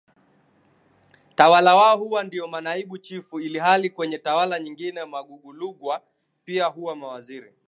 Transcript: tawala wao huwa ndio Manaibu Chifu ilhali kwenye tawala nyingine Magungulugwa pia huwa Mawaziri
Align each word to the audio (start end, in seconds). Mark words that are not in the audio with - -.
tawala 1.35 1.75
wao 1.75 1.97
huwa 1.97 2.23
ndio 2.23 2.47
Manaibu 2.47 2.97
Chifu 2.97 3.39
ilhali 3.39 3.89
kwenye 3.89 4.17
tawala 4.17 4.59
nyingine 4.59 5.05
Magungulugwa 5.05 6.01
pia 6.45 6.65
huwa 6.65 6.95
Mawaziri 6.95 7.53